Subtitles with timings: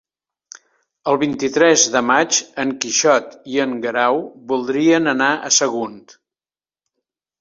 [1.11, 4.19] El vint-i-tres de maig en Quixot i en Guerau
[4.53, 6.01] voldrien anar a Sagunt.